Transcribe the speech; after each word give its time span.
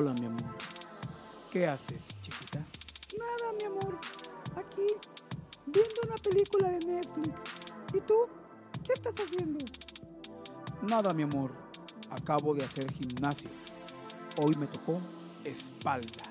Hola, 0.00 0.14
mi 0.14 0.24
amor. 0.24 0.56
¿Qué 1.52 1.66
haces, 1.66 2.00
chiquita? 2.22 2.64
Nada, 3.18 3.52
mi 3.52 3.66
amor. 3.66 3.98
Aquí, 4.56 4.86
viendo 5.66 5.94
una 6.06 6.14
película 6.14 6.70
de 6.70 6.78
Netflix. 6.86 7.34
¿Y 7.92 8.00
tú? 8.00 8.14
¿Qué 8.82 8.94
estás 8.94 9.12
haciendo? 9.12 9.62
Nada, 10.88 11.12
mi 11.12 11.24
amor. 11.24 11.50
Acabo 12.10 12.54
de 12.54 12.64
hacer 12.64 12.90
gimnasio. 12.90 13.50
Hoy 14.42 14.54
me 14.56 14.66
tocó 14.68 15.02
espalda. 15.44 16.22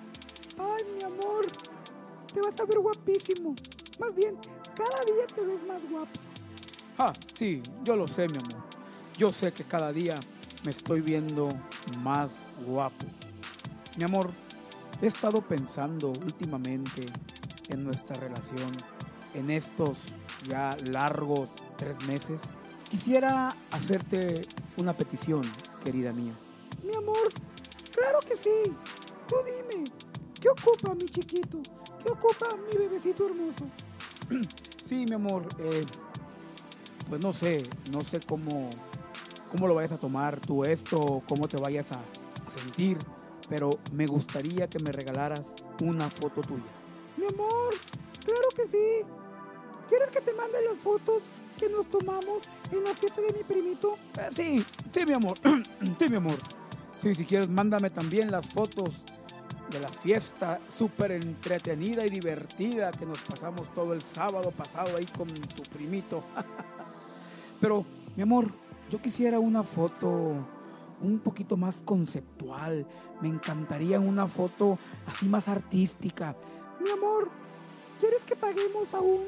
Ay, 0.58 0.84
mi 0.96 1.04
amor. 1.04 1.46
Te 2.34 2.42
vas 2.42 2.60
a 2.60 2.66
ver 2.66 2.80
guapísimo. 2.80 3.54
Más 4.00 4.16
bien, 4.16 4.36
cada 4.74 5.06
día 5.06 5.28
te 5.28 5.42
ves 5.42 5.62
más 5.68 5.88
guapo. 5.92 6.20
Ah, 6.98 7.14
sí, 7.36 7.62
yo 7.84 7.96
lo 7.96 8.08
sé, 8.08 8.26
mi 8.30 8.38
amor. 8.38 8.66
Yo 9.16 9.30
sé 9.30 9.54
que 9.54 9.64
cada 9.64 9.94
día 9.94 10.16
me 10.66 10.72
estoy 10.72 11.02
viendo 11.02 11.50
más 12.02 12.32
guapo. 12.66 13.06
Mi 14.00 14.06
amor, 14.06 14.32
he 15.02 15.08
estado 15.08 15.42
pensando 15.42 16.08
últimamente 16.08 17.06
en 17.68 17.84
nuestra 17.84 18.16
relación, 18.16 18.72
en 19.34 19.52
estos 19.52 19.98
ya 20.48 20.70
largos 20.94 21.50
tres 21.76 22.02
meses. 22.08 22.40
Quisiera 22.90 23.50
hacerte 23.72 24.48
una 24.78 24.94
petición, 24.94 25.42
querida 25.84 26.14
mía. 26.14 26.32
Mi 26.82 26.96
amor, 26.96 27.28
claro 27.94 28.20
que 28.22 28.38
sí. 28.38 28.74
Tú 29.28 29.36
dime, 29.44 29.84
¿qué 30.40 30.48
ocupa 30.48 30.96
mi 30.96 31.04
chiquito? 31.04 31.60
¿Qué 32.02 32.10
ocupa 32.10 32.56
mi 32.56 32.78
bebecito 32.78 33.26
hermoso? 33.26 33.66
Sí, 34.86 35.06
mi 35.08 35.14
amor, 35.14 35.46
eh, 35.60 35.86
pues 37.10 37.22
no 37.22 37.32
sé, 37.32 37.62
no 37.92 38.02
sé 38.02 38.22
cómo, 38.22 38.72
cómo 39.52 39.68
lo 39.68 39.76
vayas 39.76 39.92
a 39.92 39.98
tomar 40.00 40.40
tú 40.40 40.64
esto, 40.64 41.22
cómo 41.28 41.48
te 41.48 41.58
vayas 41.58 41.92
a, 41.92 42.00
a 42.00 42.50
sentir, 42.50 42.98
pero 43.50 43.72
me 43.94 44.06
gustaría 44.06 44.68
que 44.70 44.80
me 44.80 44.92
regalaras 44.92 45.42
una 45.84 46.10
foto 46.10 46.42
tuya. 46.42 46.64
Mi 47.18 47.26
amor, 47.26 47.74
claro 48.24 48.50
que 48.56 48.68
sí. 48.68 49.06
¿Quieres 49.90 50.10
que 50.10 50.22
te 50.22 50.34
mande 50.34 50.62
las 50.64 50.78
fotos 50.78 51.24
que 51.58 51.68
nos 51.68 51.88
tomamos 51.88 52.44
en 52.72 52.84
la 52.84 52.94
fiesta 52.94 53.22
de 53.22 53.34
mi 53.34 53.44
primito? 53.44 53.98
Eh, 54.20 54.28
sí, 54.32 54.66
sí, 54.94 55.06
mi 55.06 55.14
amor, 55.14 55.38
sí, 56.00 56.06
mi 56.10 56.18
amor. 56.18 56.38
Sí, 57.02 57.16
si 57.16 57.26
quieres, 57.26 57.50
mándame 57.50 57.90
también 57.90 58.30
las 58.30 58.46
fotos 58.48 59.04
de 59.72 59.80
la 59.80 59.88
fiesta 59.88 60.60
súper 60.78 61.14
entretenida 61.14 62.06
y 62.06 62.10
divertida 62.10 62.92
que 62.92 63.06
nos 63.06 63.20
pasamos 63.20 63.74
todo 63.74 63.94
el 63.94 64.02
sábado 64.02 64.52
pasado 64.52 64.98
ahí 64.98 65.06
con 65.18 65.28
tu 65.28 65.64
primito. 65.64 66.24
Pero, 67.62 67.86
mi 68.16 68.24
amor, 68.24 68.52
yo 68.90 69.02
quisiera 69.02 69.40
una 69.40 69.64
foto 69.64 70.34
un 71.02 71.20
poquito 71.20 71.58
más 71.58 71.82
conceptual. 71.84 72.86
Me 73.22 73.28
encantaría 73.28 74.00
una 74.00 74.28
foto 74.28 74.78
así 75.08 75.26
más 75.26 75.48
artística. 75.48 76.36
Mi 76.80 76.90
amor, 76.90 77.30
¿quieres 78.00 78.24
que 78.24 78.36
paguemos 78.36 78.94
a 78.94 79.02
un 79.02 79.26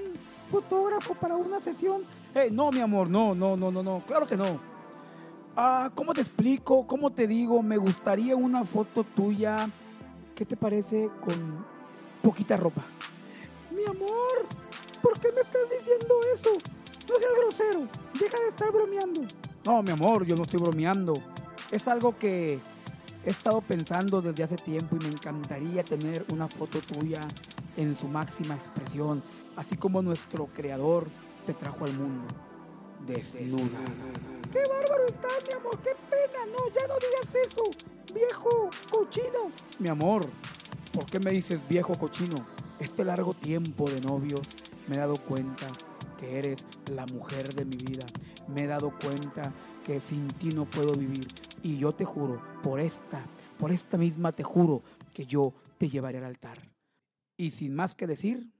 fotógrafo 0.50 1.13
para 1.16 1.36
una 1.36 1.59
sesión? 1.59 2.03
Eh, 2.33 2.50
no, 2.52 2.72
mi 2.72 2.80
amor, 2.80 3.09
no, 3.09 3.36
no, 3.36 3.58
no, 3.58 3.72
no, 3.72 3.83
no, 3.83 4.03
claro 4.05 4.25
que 4.25 4.38
no. 4.38 4.59
Ah, 5.55 5.91
¿cómo 5.94 6.13
te 6.13 6.22
explico? 6.22 6.88
¿Cómo 6.88 7.09
te 7.09 7.28
digo? 7.28 7.61
Me 7.61 7.78
gustaría 7.78 8.35
una 8.35 8.63
foto 8.63 9.03
tuya. 9.03 9.69
¿Qué 10.33 10.45
te 10.45 10.56
parece 10.56 11.09
con 11.19 11.66
poquita 12.22 12.56
ropa? 12.56 12.83
Mi 13.69 13.83
amor, 13.83 14.45
¿por 15.02 15.19
qué 15.19 15.30
me 15.33 15.41
estás 15.41 15.63
diciendo 15.69 16.16
eso? 16.33 16.52
No 17.09 17.16
seas 17.19 17.33
grosero. 17.38 17.88
Deja 18.17 18.39
de 18.39 18.50
estar 18.50 18.72
bromeando. 18.72 19.22
No, 19.66 19.84
mi 19.84 19.91
amor, 19.91 20.25
yo 20.25 20.35
no 20.35 20.44
estoy 20.44 20.59
bromeando. 20.62 21.13
Es 21.72 21.88
algo 21.88 22.18
que 22.18 22.59
he 23.26 23.30
estado 23.30 23.62
pensando 23.62 24.22
desde 24.22 24.44
hace 24.44 24.56
tiempo 24.58 24.98
y 24.98 25.04
me 25.04 25.09
encantaría 25.09 25.84
tener 25.84 26.26
una 26.32 26.48
foto 26.48 26.82
tuya 26.82 27.22
en 27.78 27.96
su 27.96 28.08
máxima 28.08 28.56
expresión, 28.56 29.24
así 29.56 29.78
como 29.78 30.02
nuestro 30.02 30.48
creador 30.48 31.08
te 31.46 31.54
trajo 31.54 31.86
al 31.86 31.94
mundo. 31.94 32.28
Desnuda. 33.08 33.80
¡Qué 34.52 34.59
bárbaro 34.70 35.06
estás, 35.08 35.44
mi 35.48 35.54
amor! 35.58 35.80
¡Qué 35.80 35.92
pena! 36.09 36.46
No, 36.52 36.68
ya 36.74 36.88
no 36.88 36.96
digas 36.96 37.48
eso. 37.48 37.64
Viejo 38.14 38.70
cochino. 38.92 39.52
Mi 39.80 39.90
amor, 39.90 40.28
¿por 40.92 41.06
qué 41.06 41.20
me 41.20 41.32
dices 41.32 41.59
viejo 41.70 41.94
cochino? 41.98 42.36
Este 42.80 43.06
largo 43.06 43.34
tiempo 43.34 43.90
de 43.90 44.02
novios 44.02 44.42
me 44.88 44.96
he 44.96 45.00
dado 45.00 45.16
cuenta 45.16 45.68
que 46.20 46.38
eres 46.38 46.66
la 46.92 47.06
mujer 47.08 47.53
de 47.53 47.64
mi 47.64 47.78
vida. 47.78 48.06
Me 48.48 48.64
he 48.64 48.68
dado 48.68 48.92
cuenta 49.00 49.53
que 49.86 50.00
sin 50.00 50.28
ti 50.28 50.50
no 50.50 50.66
puedo 50.66 50.94
vivir. 50.94 51.25
Y 51.64 51.78
yo 51.78 51.94
te 51.94 52.06
juro, 52.06 52.42
por 52.64 52.80
esta, 52.80 53.25
por 53.58 53.72
esta 53.72 53.97
misma 53.97 54.31
te 54.31 54.44
juro 54.44 54.81
que 55.14 55.25
yo 55.25 55.53
te 55.78 55.90
llevaré 55.90 56.18
al 56.18 56.25
altar. 56.25 56.58
Y 57.38 57.52
sin 57.52 57.74
más 57.74 57.96
que 57.96 58.08
decir, 58.08 58.53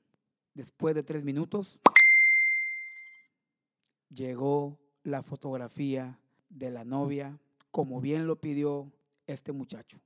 después 0.54 0.96
de 0.96 1.04
tres 1.04 1.24
minutos, 1.24 1.80
llegó 4.10 4.78
la 5.04 5.24
fotografía 5.24 6.20
de 6.50 6.70
la 6.70 6.84
novia, 6.84 7.40
como 7.72 8.02
bien 8.02 8.28
lo 8.28 8.40
pidió 8.40 8.92
este 9.28 9.52
muchacho, 9.52 10.00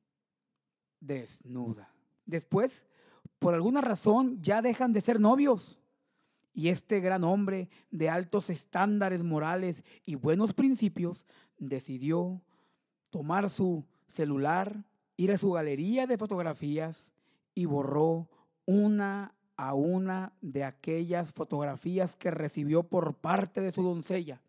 desnuda. 0.99 1.91
Después, 2.25 2.83
por 3.39 3.53
alguna 3.53 3.81
razón, 3.81 4.41
ya 4.41 4.61
dejan 4.61 4.93
de 4.93 5.01
ser 5.01 5.19
novios. 5.19 5.79
Y 6.55 6.69
este 6.69 7.01
gran 7.01 7.25
hombre 7.25 7.69
de 7.91 8.09
altos 8.09 8.49
estándares 8.49 9.21
morales 9.23 9.83
y 10.05 10.15
buenos 10.15 10.53
principios 10.53 11.25
decidió 11.57 12.41
tomar 13.09 13.49
su 13.49 13.85
celular, 14.07 14.85
ir 15.17 15.33
a 15.33 15.37
su 15.37 15.51
galería 15.51 16.07
de 16.07 16.17
fotografías 16.17 17.13
y 17.53 17.65
borró 17.65 18.29
una 18.65 19.35
a 19.57 19.73
una 19.73 20.33
de 20.41 20.63
aquellas 20.63 21.33
fotografías 21.33 22.15
que 22.15 22.31
recibió 22.31 22.83
por 22.83 23.15
parte 23.15 23.61
de 23.61 23.71
su 23.71 23.83
doncella, 23.83 24.41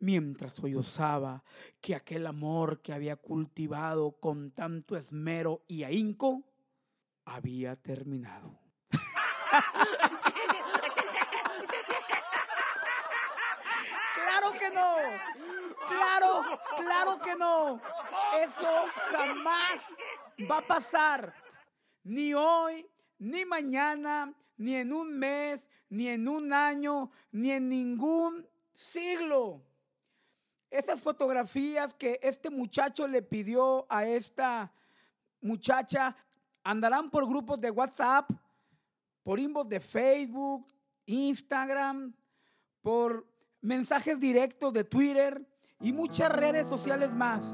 mientras 0.00 0.54
sollozaba 0.54 1.44
que 1.80 1.94
aquel 1.94 2.26
amor 2.26 2.80
que 2.82 2.92
había 2.92 3.16
cultivado 3.16 4.12
con 4.12 4.50
tanto 4.50 4.96
esmero 4.96 5.62
y 5.68 5.84
ahínco 5.84 6.42
había 7.24 7.76
terminado. 7.76 8.58
Claro 14.14 14.52
que 14.58 14.70
no. 14.70 15.77
Claro, 15.88 16.44
claro 16.76 17.18
que 17.20 17.34
no. 17.36 17.80
Eso 18.42 18.68
jamás 19.10 19.82
va 20.50 20.58
a 20.58 20.66
pasar. 20.66 21.34
Ni 22.04 22.34
hoy, 22.34 22.86
ni 23.18 23.44
mañana, 23.44 24.32
ni 24.56 24.74
en 24.76 24.92
un 24.92 25.18
mes, 25.18 25.66
ni 25.88 26.08
en 26.08 26.28
un 26.28 26.52
año, 26.52 27.10
ni 27.32 27.50
en 27.50 27.68
ningún 27.68 28.46
siglo. 28.72 29.62
Esas 30.70 31.00
fotografías 31.00 31.94
que 31.94 32.20
este 32.22 32.50
muchacho 32.50 33.08
le 33.08 33.22
pidió 33.22 33.86
a 33.88 34.06
esta 34.06 34.72
muchacha 35.40 36.14
andarán 36.62 37.10
por 37.10 37.26
grupos 37.26 37.60
de 37.60 37.70
WhatsApp, 37.70 38.30
por 39.22 39.40
inbox 39.40 39.68
de 39.68 39.80
Facebook, 39.80 40.66
Instagram, 41.06 42.14
por 42.82 43.26
mensajes 43.60 44.20
directos 44.20 44.72
de 44.72 44.84
Twitter 44.84 45.46
y 45.80 45.92
muchas 45.92 46.32
redes 46.32 46.66
sociales 46.66 47.12
más. 47.12 47.44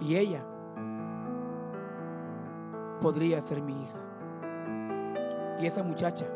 Y 0.00 0.16
ella 0.16 0.44
podría 3.00 3.40
ser 3.40 3.62
mi 3.62 3.72
hija. 3.72 3.98
Y 5.60 5.66
esa 5.66 5.82
muchacha, 5.82 6.26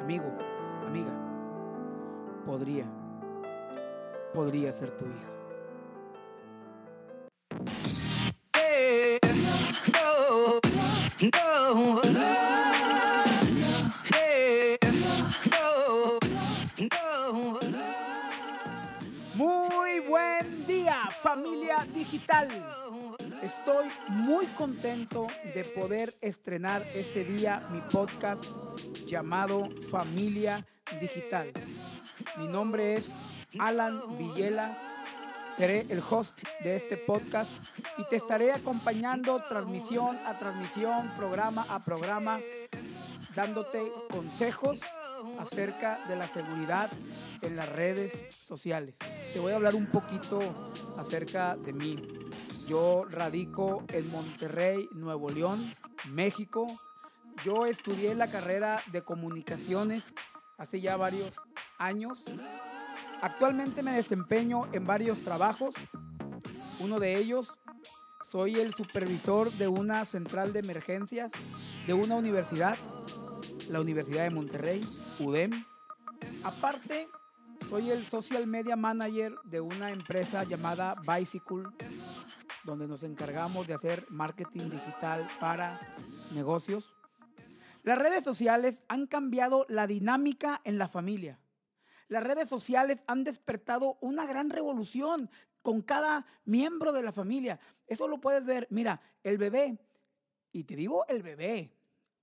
amigo, 0.00 0.24
amiga, 0.86 1.12
podría, 2.46 2.86
podría 4.32 4.72
ser 4.72 4.96
tu 4.96 5.04
hija. 5.04 5.28
Muy 11.74 12.11
Estoy 23.42 23.88
muy 24.08 24.46
contento 24.46 25.26
de 25.54 25.64
poder 25.64 26.14
estrenar 26.22 26.82
este 26.94 27.24
día 27.24 27.62
mi 27.70 27.80
podcast 27.92 28.42
llamado 29.06 29.68
Familia 29.90 30.66
Digital. 30.98 31.52
Mi 32.38 32.48
nombre 32.48 32.94
es 32.94 33.10
Alan 33.58 34.16
Villela. 34.16 34.74
Seré 35.58 35.84
el 35.90 36.02
host 36.08 36.40
de 36.62 36.76
este 36.76 36.96
podcast 36.96 37.50
y 37.98 38.04
te 38.08 38.16
estaré 38.16 38.52
acompañando 38.52 39.42
transmisión 39.46 40.16
a 40.24 40.38
transmisión, 40.38 41.12
programa 41.14 41.66
a 41.68 41.84
programa, 41.84 42.38
dándote 43.34 43.92
consejos 44.10 44.80
acerca 45.38 45.98
de 46.08 46.16
la 46.16 46.28
seguridad 46.28 46.90
en 47.42 47.56
las 47.56 47.68
redes 47.68 48.34
sociales. 48.34 48.94
Te 49.32 49.38
voy 49.38 49.52
a 49.52 49.56
hablar 49.56 49.74
un 49.74 49.86
poquito 49.86 50.40
acerca 50.96 51.56
de 51.56 51.72
mí. 51.72 52.21
Yo 52.66 53.04
radico 53.10 53.84
en 53.88 54.10
Monterrey, 54.10 54.88
Nuevo 54.92 55.28
León, 55.28 55.74
México. 56.10 56.66
Yo 57.44 57.66
estudié 57.66 58.14
la 58.14 58.30
carrera 58.30 58.82
de 58.92 59.02
comunicaciones 59.02 60.04
hace 60.58 60.80
ya 60.80 60.96
varios 60.96 61.34
años. 61.78 62.22
Actualmente 63.20 63.82
me 63.82 63.92
desempeño 63.92 64.68
en 64.72 64.86
varios 64.86 65.18
trabajos. 65.20 65.74
Uno 66.80 66.98
de 66.98 67.16
ellos, 67.16 67.54
soy 68.24 68.56
el 68.56 68.74
supervisor 68.74 69.52
de 69.52 69.68
una 69.68 70.04
central 70.04 70.52
de 70.52 70.60
emergencias 70.60 71.30
de 71.86 71.94
una 71.94 72.14
universidad, 72.14 72.78
la 73.68 73.80
Universidad 73.80 74.24
de 74.24 74.30
Monterrey, 74.30 74.80
UDEM. 75.18 75.64
Aparte, 76.44 77.08
soy 77.68 77.90
el 77.90 78.06
social 78.06 78.46
media 78.46 78.76
manager 78.76 79.34
de 79.44 79.60
una 79.60 79.90
empresa 79.90 80.44
llamada 80.44 80.94
Bicycle, 81.06 81.64
donde 82.64 82.86
nos 82.86 83.02
encargamos 83.02 83.66
de 83.66 83.74
hacer 83.74 84.06
marketing 84.08 84.70
digital 84.70 85.26
para 85.40 85.80
negocios. 86.32 86.92
Las 87.82 87.98
redes 87.98 88.22
sociales 88.22 88.84
han 88.88 89.06
cambiado 89.06 89.66
la 89.68 89.86
dinámica 89.86 90.60
en 90.64 90.78
la 90.78 90.88
familia. 90.88 91.40
Las 92.08 92.22
redes 92.22 92.48
sociales 92.48 93.02
han 93.06 93.24
despertado 93.24 93.98
una 94.00 94.26
gran 94.26 94.50
revolución 94.50 95.30
con 95.62 95.82
cada 95.82 96.26
miembro 96.44 96.92
de 96.92 97.02
la 97.02 97.12
familia. 97.12 97.58
Eso 97.86 98.06
lo 98.06 98.20
puedes 98.20 98.44
ver. 98.44 98.66
Mira, 98.70 99.00
el 99.22 99.38
bebé, 99.38 99.78
y 100.52 100.64
te 100.64 100.76
digo 100.76 101.06
el 101.08 101.22
bebé, 101.22 101.72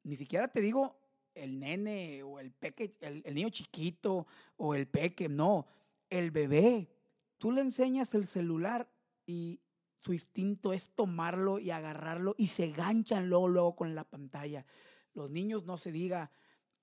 ni 0.03 0.15
siquiera 0.15 0.47
te 0.47 0.61
digo 0.61 0.99
el 1.33 1.59
nene 1.59 2.23
o 2.23 2.39
el 2.39 2.51
peque, 2.51 2.95
el, 3.01 3.33
niño 3.33 3.49
chiquito 3.49 4.27
o 4.57 4.75
el 4.75 4.87
peque, 4.87 5.29
no, 5.29 5.65
el 6.09 6.31
bebé. 6.31 6.89
Tú 7.37 7.51
le 7.51 7.61
enseñas 7.61 8.13
el 8.13 8.27
celular 8.27 8.89
y 9.25 9.59
su 9.99 10.13
instinto 10.13 10.73
es 10.73 10.91
tomarlo 10.91 11.59
y 11.59 11.71
agarrarlo 11.71 12.35
y 12.37 12.47
se 12.47 12.71
ganchan 12.71 13.29
luego, 13.29 13.47
luego 13.47 13.75
con 13.75 13.95
la 13.95 14.03
pantalla. 14.03 14.65
Los 15.13 15.29
niños, 15.29 15.65
no 15.65 15.77
se 15.77 15.91
diga, 15.91 16.31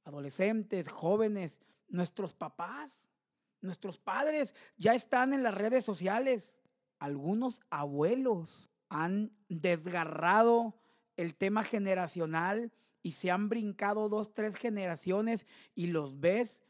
adolescentes, 0.05 0.89
jóvenes, 0.89 1.61
nuestros 1.89 2.35
papás, 2.35 3.07
nuestros 3.61 3.99
padres 3.99 4.55
ya 4.77 4.95
están 4.95 5.33
en 5.33 5.43
las 5.43 5.55
redes 5.55 5.85
sociales. 5.85 6.57
Algunos 6.99 7.63
abuelos 7.71 8.71
han 8.89 9.33
desgarrado 9.49 10.79
el 11.17 11.35
tema 11.35 11.63
generacional 11.63 12.73
y 13.03 13.13
se 13.13 13.31
han 13.31 13.49
brincado 13.49 14.09
dos, 14.09 14.35
tres 14.35 14.57
generaciones 14.57 15.47
y 15.75 15.87
los 15.87 16.21
ves 16.21 16.67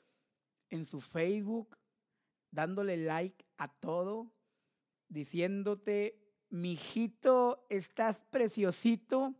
en 0.70 0.84
su 0.84 1.00
Facebook 1.00 1.76
dándole 2.50 2.96
like 2.96 3.44
a 3.58 3.68
todo, 3.68 4.32
diciéndote, 5.08 6.25
mijito, 6.50 7.66
estás 7.68 8.18
preciosito 8.30 9.34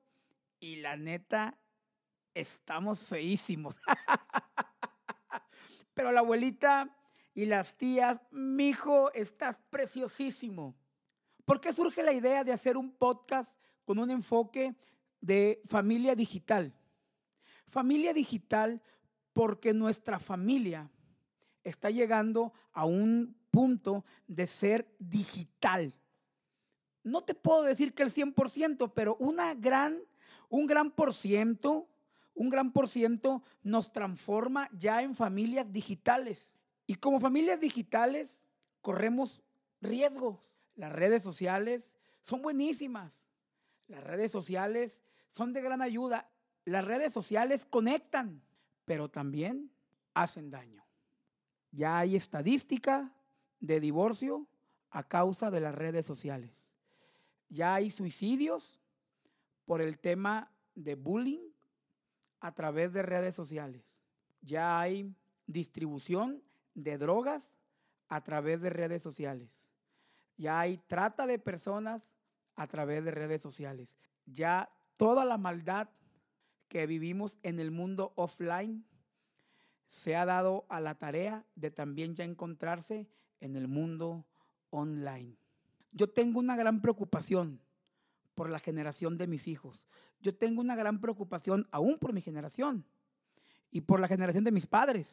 y 0.61 0.76
la 0.76 0.97
neta, 0.97 1.58
estamos 2.35 3.00
feísimos. 3.00 3.76
Pero 5.94 6.12
la 6.12 6.20
abuelita 6.20 6.94
y 7.35 7.47
las 7.47 7.76
tías, 7.76 8.20
mijo, 8.31 9.12
estás 9.12 9.58
preciosísimo. 9.70 10.75
¿Por 11.44 11.61
qué 11.61 11.73
surge 11.73 12.03
la 12.03 12.12
idea 12.12 12.44
de 12.44 12.53
hacer 12.53 12.76
un 12.76 12.91
podcast 12.91 13.56
con 13.85 13.99
un 13.99 14.11
enfoque 14.11 14.75
de 15.20 15.62
familia 15.67 16.14
digital? 16.14 16.75
Familia 17.67 18.12
digital 18.12 18.82
porque 19.32 19.73
nuestra 19.73 20.19
familia 20.19 20.91
está 21.62 21.91
llegando 21.91 22.52
a 22.73 22.85
un 22.85 23.37
punto 23.50 24.05
de 24.26 24.47
ser 24.47 24.94
digital. 24.99 25.94
No 27.06 27.23
te 27.23 27.37
puedo 27.37 27.62
decir 27.62 27.94
que 27.94 28.03
el 28.03 28.12
100%, 28.12 28.91
pero 28.93 29.14
una 29.20 29.55
gran, 29.55 29.97
un 30.49 30.67
gran 30.67 30.91
por 30.91 31.14
ciento, 31.14 31.87
un 32.35 32.50
gran 32.50 32.73
por 32.73 32.88
ciento 32.88 33.44
nos 33.62 33.93
transforma 33.93 34.69
ya 34.73 35.03
en 35.03 35.14
familias 35.14 35.73
digitales. 35.73 36.53
Y 36.85 36.97
como 36.97 37.20
familias 37.20 37.61
digitales 37.61 38.41
corremos 38.82 39.41
riesgos. 39.81 40.53
Las 40.75 40.93
redes 40.93 41.23
sociales 41.23 41.97
son 42.23 42.43
buenísimas. 42.43 43.31
Las 43.87 44.02
redes 44.02 44.32
sociales 44.32 45.00
son 45.31 45.52
de 45.52 45.62
gran 45.62 45.82
ayuda. 45.82 46.29
Las 46.64 46.85
redes 46.85 47.12
sociales 47.12 47.64
conectan, 47.67 48.43
pero 48.85 49.09
también 49.09 49.70
hacen 50.12 50.50
daño. 50.50 50.85
Ya 51.70 51.99
hay 52.00 52.17
estadística 52.17 53.12
de 53.61 53.79
divorcio 53.79 54.49
a 54.91 55.05
causa 55.05 55.52
de 55.52 55.61
las 55.61 55.75
redes 55.76 56.05
sociales. 56.05 56.66
Ya 57.49 57.75
hay 57.75 57.91
suicidios 57.91 58.81
por 59.65 59.81
el 59.81 59.99
tema 59.99 60.51
de 60.75 60.95
bullying 60.95 61.51
a 62.41 62.53
través 62.53 62.93
de 62.93 63.03
redes 63.03 63.35
sociales. 63.35 63.85
Ya 64.41 64.79
hay 64.81 65.15
distribución 65.47 66.43
de 66.75 66.99
drogas 66.99 67.55
a 68.09 68.23
través 68.23 68.61
de 68.61 68.71
redes 68.71 69.03
sociales. 69.03 69.69
Ya 70.37 70.61
hay 70.61 70.79
trata 70.87 71.27
de 71.27 71.39
personas 71.39 72.11
a 72.55 72.67
través 72.67 73.05
de 73.05 73.11
redes 73.11 73.43
sociales. 73.43 73.89
Ya 74.27 74.71
toda 74.97 75.25
la 75.25 75.39
maldad 75.39 75.89
que 76.69 76.87
vivimos 76.87 77.39
en 77.43 77.61
el 77.61 77.71
mundo 77.71 78.13
offline 78.17 78.85
se 79.87 80.17
ha 80.17 80.25
dado 80.25 80.67
a 80.69 80.81
la 80.81 80.97
tarea 80.97 81.45
de 81.55 81.71
también 81.71 82.15
ya 82.15 82.25
encontrarse 82.25 83.09
en 83.41 83.57
el 83.57 83.69
mundo 83.69 84.27
online. 84.71 85.37
Yo 85.97 86.11
tengo 86.11 86.41
una 86.41 86.57
gran 86.57 86.83
preocupación 86.83 87.59
por 88.35 88.51
la 88.51 88.59
generación 88.59 89.17
de 89.17 89.27
mis 89.27 89.49
hijos. 89.49 89.89
Yo 90.21 90.37
tengo 90.37 90.61
una 90.61 90.77
gran 90.77 91.01
preocupación 91.01 91.67
aún 91.71 91.99
por 91.99 92.13
mi 92.13 92.21
generación 92.21 92.85
y 93.71 93.81
por 93.81 93.99
la 93.99 94.07
generación 94.07 94.45
de 94.45 94.53
mis 94.53 94.67
padres, 94.67 95.09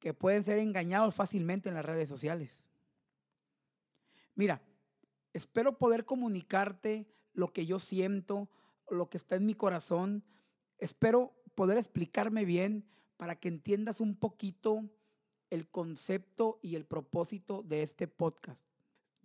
que 0.00 0.12
pueden 0.12 0.42
ser 0.42 0.58
engañados 0.58 1.14
fácilmente 1.14 1.68
en 1.68 1.76
las 1.76 1.84
redes 1.84 2.08
sociales. 2.08 2.64
Mira, 4.34 4.60
espero 5.32 5.78
poder 5.78 6.04
comunicarte 6.04 7.06
lo 7.32 7.52
que 7.52 7.64
yo 7.64 7.78
siento, 7.78 8.48
lo 8.90 9.08
que 9.08 9.18
está 9.18 9.36
en 9.36 9.46
mi 9.46 9.54
corazón. 9.54 10.24
Espero 10.78 11.32
poder 11.54 11.78
explicarme 11.78 12.44
bien 12.44 12.84
para 13.16 13.36
que 13.36 13.46
entiendas 13.46 14.00
un 14.00 14.16
poquito 14.16 14.90
el 15.48 15.68
concepto 15.68 16.58
y 16.60 16.74
el 16.74 16.86
propósito 16.86 17.62
de 17.62 17.84
este 17.84 18.08
podcast. 18.08 18.66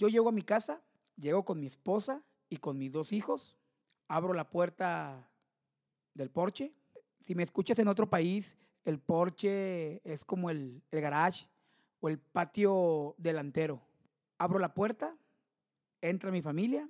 Yo 0.02 0.10
llego 0.10 0.30
a 0.30 0.32
mi 0.32 0.42
casa, 0.42 0.82
llego 1.16 1.46
con 1.46 1.60
mi 1.60 1.68
esposa 1.68 2.24
y 2.50 2.58
con 2.58 2.76
mis 2.80 2.92
dos 2.92 3.14
hijos, 3.14 3.56
abro 4.08 4.34
la 4.34 4.50
puerta 4.50 5.30
del 6.16 6.32
porche. 6.32 6.74
Si 7.20 7.36
me 7.36 7.44
escuchas 7.44 7.78
en 7.78 7.88
otro 7.88 8.10
país, 8.10 8.58
el 8.84 8.98
porche 8.98 10.02
es 10.04 10.26
como 10.26 10.50
el, 10.50 10.82
el 10.90 11.02
garage 11.02 11.48
o 12.00 12.10
el 12.10 12.18
patio 12.18 13.14
delantero. 13.20 13.80
Abro 14.40 14.58
la 14.58 14.74
puerta, 14.74 15.16
entra 16.02 16.32
mi 16.32 16.42
familia, 16.42 16.90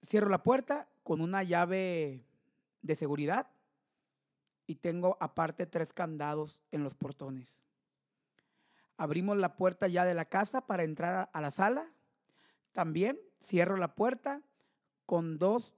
cierro 0.00 0.28
la 0.28 0.44
puerta 0.44 0.88
con 1.02 1.20
una 1.20 1.42
llave 1.42 2.24
de 2.80 2.94
seguridad 2.94 3.48
y 4.68 4.76
tengo 4.76 5.16
aparte 5.18 5.66
tres 5.66 5.92
candados 5.92 6.60
en 6.70 6.84
los 6.84 6.94
portones. 6.94 7.60
Abrimos 8.96 9.36
la 9.36 9.56
puerta 9.56 9.88
ya 9.88 10.04
de 10.04 10.14
la 10.14 10.26
casa 10.26 10.64
para 10.64 10.84
entrar 10.84 11.28
a 11.32 11.40
la 11.40 11.50
sala. 11.50 11.92
También 12.72 13.20
cierro 13.40 13.76
la 13.76 13.94
puerta 13.94 14.42
con 15.06 15.38
dos 15.38 15.74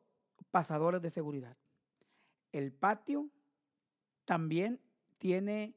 pasadores 0.51 1.03
de 1.03 1.11
seguridad. 1.11 1.57
El 2.53 2.73
patio 2.73 3.29
también 4.25 4.81
tiene 5.19 5.75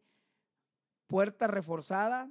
puerta 1.08 1.48
reforzada, 1.48 2.30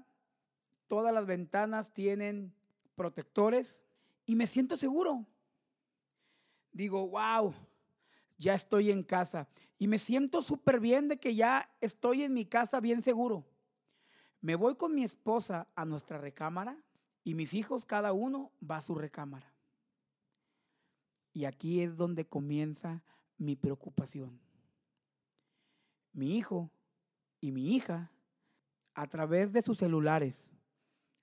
todas 0.87 1.13
las 1.13 1.27
ventanas 1.27 1.93
tienen 1.93 2.55
protectores 2.95 3.83
y 4.25 4.37
me 4.37 4.47
siento 4.47 4.77
seguro. 4.77 5.27
Digo, 6.71 7.09
wow, 7.09 7.55
ya 8.39 8.55
estoy 8.55 8.91
en 8.91 9.03
casa 9.03 9.49
y 9.79 9.89
me 9.89 9.99
siento 9.99 10.43
súper 10.43 10.79
bien 10.79 11.09
de 11.09 11.19
que 11.19 11.35
ya 11.35 11.69
estoy 11.81 12.23
en 12.23 12.35
mi 12.35 12.47
casa 12.47 12.81
bien 12.81 13.03
seguro. 13.03 13.45
Me 14.41 14.55
voy 14.55 14.77
con 14.77 14.95
mi 14.95 15.03
esposa 15.03 15.67
a 15.75 15.85
nuestra 15.85 16.19
recámara 16.19 16.77
y 17.27 17.35
mis 17.35 17.55
hijos, 17.55 17.85
cada 17.85 18.13
uno 18.13 18.53
va 18.63 18.77
a 18.77 18.81
su 18.81 18.95
recámara. 18.95 19.53
Y 21.33 21.45
aquí 21.45 21.83
es 21.83 21.97
donde 21.97 22.25
comienza 22.25 23.03
mi 23.37 23.57
preocupación. 23.57 24.39
Mi 26.13 26.37
hijo 26.37 26.71
y 27.41 27.51
mi 27.51 27.75
hija, 27.75 28.13
a 28.95 29.09
través 29.09 29.53
de 29.53 29.61
sus 29.61 29.79
celulares, 29.79 30.53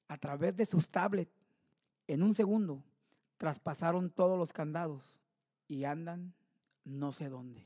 a 0.09 0.17
través 0.17 0.57
de 0.57 0.65
sus 0.65 0.89
tablets, 0.89 1.31
en 2.07 2.21
un 2.21 2.33
segundo, 2.33 2.83
traspasaron 3.37 4.09
todos 4.09 4.37
los 4.37 4.51
candados 4.51 5.21
y 5.69 5.85
andan 5.85 6.33
no 6.83 7.13
sé 7.13 7.29
dónde. 7.29 7.65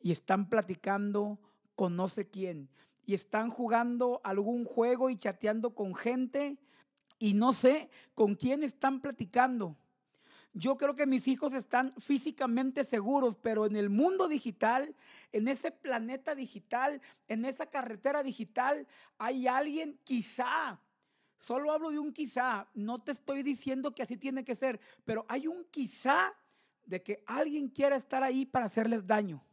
Y 0.00 0.12
están 0.12 0.48
platicando 0.48 1.38
con 1.74 1.94
no 1.94 2.08
sé 2.08 2.26
quién. 2.30 2.70
Y 3.04 3.12
están 3.12 3.50
jugando 3.50 4.22
algún 4.24 4.64
juego 4.64 5.10
y 5.10 5.18
chateando 5.18 5.74
con 5.74 5.94
gente 5.94 6.58
y 7.18 7.34
no 7.34 7.52
sé 7.52 7.90
con 8.14 8.34
quién 8.34 8.62
están 8.62 9.00
platicando. 9.00 9.76
Yo 10.52 10.76
creo 10.76 10.96
que 10.96 11.06
mis 11.06 11.28
hijos 11.28 11.52
están 11.52 11.92
físicamente 11.92 12.84
seguros, 12.84 13.36
pero 13.36 13.66
en 13.66 13.76
el 13.76 13.90
mundo 13.90 14.28
digital, 14.28 14.94
en 15.30 15.46
ese 15.46 15.70
planeta 15.70 16.34
digital, 16.34 17.00
en 17.28 17.44
esa 17.44 17.66
carretera 17.66 18.22
digital, 18.22 18.86
hay 19.18 19.46
alguien 19.46 20.00
quizá, 20.04 20.80
solo 21.38 21.70
hablo 21.70 21.90
de 21.90 21.98
un 21.98 22.12
quizá, 22.12 22.66
no 22.74 23.00
te 23.00 23.12
estoy 23.12 23.42
diciendo 23.42 23.94
que 23.94 24.02
así 24.02 24.16
tiene 24.16 24.42
que 24.42 24.56
ser, 24.56 24.80
pero 25.04 25.26
hay 25.28 25.46
un 25.46 25.64
quizá 25.66 26.34
de 26.84 27.02
que 27.02 27.22
alguien 27.26 27.68
quiera 27.68 27.96
estar 27.96 28.22
ahí 28.22 28.46
para 28.46 28.66
hacerles 28.66 29.06
daño. 29.06 29.44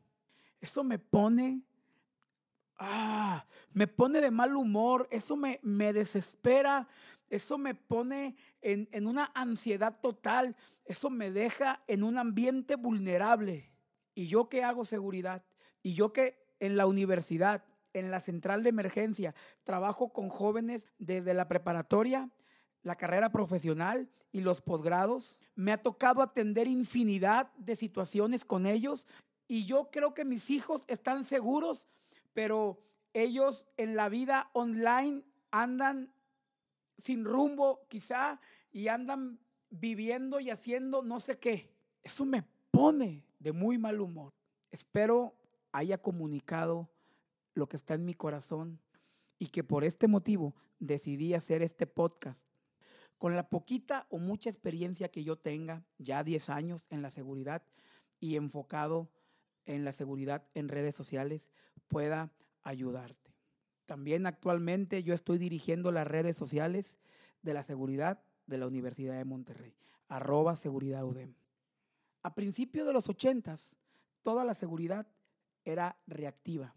Eso 0.62 0.84
me 0.84 0.98
pone, 0.98 1.62
ah, 2.77 3.45
me 3.74 3.88
pone 3.88 4.22
de 4.22 4.31
mal 4.31 4.55
humor, 4.55 5.07
eso 5.12 5.36
me, 5.36 5.60
me 5.62 5.91
desespera, 5.91 6.88
eso 7.29 7.58
me 7.58 7.75
pone 7.75 8.36
en, 8.62 8.88
en 8.91 9.08
una 9.08 9.32
ansiedad 9.34 10.00
total, 10.01 10.55
eso 10.86 11.10
me 11.10 11.32
deja 11.32 11.84
en 11.88 12.03
un 12.03 12.17
ambiente 12.17 12.75
vulnerable. 12.75 13.72
¿Y 14.13 14.27
yo 14.27 14.50
que 14.50 14.63
hago 14.63 14.86
seguridad? 14.86 15.44
Y 15.82 15.94
yo 15.94 16.13
que 16.13 16.46
en 16.60 16.77
la 16.77 16.88
universidad, 16.88 17.63
en 17.94 18.12
la 18.12 18.22
central 18.22 18.63
de 18.63 18.70
emergencia, 18.70 19.36
trabajo 19.63 20.13
con 20.13 20.29
jóvenes 20.29 20.84
desde 20.98 21.34
la 21.34 21.48
preparatoria, 21.48 22.29
la 22.84 22.96
carrera 22.96 23.32
profesional 23.32 24.10
y 24.32 24.41
los 24.41 24.62
posgrados. 24.62 25.39
Me 25.55 25.72
ha 25.72 25.82
tocado 25.82 26.22
atender 26.22 26.67
infinidad 26.67 27.51
de 27.55 27.75
situaciones 27.75 28.46
con 28.46 28.65
ellos 28.65 29.08
y 29.48 29.65
yo 29.65 29.89
creo 29.91 30.13
que 30.13 30.25
mis 30.25 30.50
hijos 30.50 30.84
están 30.88 31.25
seguros, 31.25 31.88
pero 32.34 32.82
ellos 33.13 33.67
en 33.77 33.96
la 33.96 34.10
vida 34.10 34.50
online 34.53 35.24
andan 35.51 36.12
sin 36.98 37.25
rumbo 37.25 37.86
quizá 37.88 38.40
y 38.72 38.88
andan 38.88 39.40
viviendo 39.70 40.40
y 40.40 40.50
haciendo 40.50 41.02
no 41.04 41.20
sé 41.20 41.40
qué. 41.40 41.74
Eso 42.04 42.25
me 42.25 42.44
pone 42.72 43.25
de 43.40 43.52
muy 43.52 43.78
mal 43.78 44.02
humor. 44.02 44.34
Espero 44.72 45.36
haya 45.72 45.98
comunicado 45.98 46.90
lo 47.54 47.68
que 47.68 47.78
está 47.78 47.94
en 47.96 48.06
mi 48.06 48.14
corazón 48.14 48.80
y 49.40 49.48
que 49.48 49.64
por 49.64 49.84
este 49.84 50.08
motivo 50.08 50.56
decidí 50.80 51.34
hacer 51.34 51.62
este 51.62 51.88
podcast. 51.88 52.48
Con 53.18 53.36
la 53.36 53.50
poquita 53.50 54.08
o 54.10 54.18
mucha 54.18 54.50
experiencia 54.50 55.10
que 55.10 55.24
yo 55.24 55.38
tenga, 55.38 55.86
ya 55.98 56.24
10 56.24 56.50
años 56.50 56.86
en 56.90 57.02
la 57.02 57.12
seguridad 57.12 57.64
y 58.20 58.36
enfocado 58.36 59.10
en 59.66 59.84
la 59.84 59.94
seguridad 59.94 60.48
en 60.54 60.70
redes 60.70 60.96
sociales, 60.96 61.50
pueda 61.88 62.32
ayudarte. 62.64 63.25
También 63.86 64.25
actualmente 64.25 65.04
yo 65.04 65.13
estoy 65.13 65.38
dirigiendo 65.38 65.92
las 65.92 66.08
redes 66.08 66.36
sociales 66.36 66.98
de 67.42 67.54
la 67.54 67.63
seguridad 67.63 68.24
de 68.48 68.58
la 68.58 68.68
Universidad 68.68 69.18
de 69.18 69.25
Monterrey, 69.25 69.75
arroba 70.08 70.56
seguridad. 70.56 71.04
A 72.24 72.34
principios 72.34 72.88
de 72.88 72.94
los 72.94 73.10
ochentas, 73.10 73.75
toda 74.24 74.44
la 74.44 74.56
seguridad 74.56 75.08
era 75.63 75.98
reactiva. 76.08 76.74